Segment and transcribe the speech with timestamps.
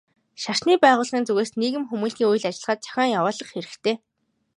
[0.43, 3.95] Шашны байгууллагын зүгээс нийгэм хүмүүнлэгийн үйл ажиллагаа зохион явуулах хэрэгтэй.